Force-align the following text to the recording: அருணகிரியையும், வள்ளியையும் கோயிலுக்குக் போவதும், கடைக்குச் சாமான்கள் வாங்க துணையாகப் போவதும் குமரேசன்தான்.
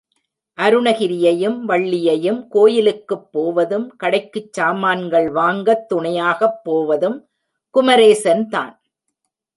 அருணகிரியையும், 0.57 1.59
வள்ளியையும் 1.59 2.47
கோயிலுக்குக் 2.47 3.31
போவதும், 3.31 3.95
கடைக்குச் 4.03 4.53
சாமான்கள் 4.53 5.29
வாங்க 5.29 5.85
துணையாகப் 5.89 6.63
போவதும் 6.63 7.29
குமரேசன்தான். 7.75 8.73